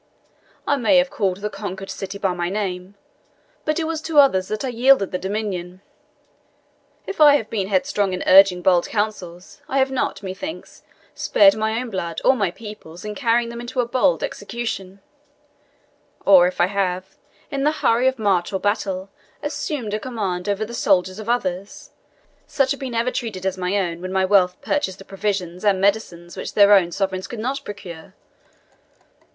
[0.65, 2.95] I may have called the conquered city by my name,
[3.65, 5.81] but it was to others that I yielded the dominion.
[7.05, 10.81] If I have been headstrong in urging bold counsels, I have not, methinks,
[11.13, 15.01] spared my own blood or my people's in carrying them into as bold execution;
[16.25, 17.15] or if I have,
[17.51, 19.11] in the hurry of march or battle,
[19.43, 21.91] assumed a command over the soldiers of others,
[22.47, 25.79] such have been ever treated as my own when my wealth purchased the provisions and
[25.79, 28.15] medicines which their own sovereigns could not procure.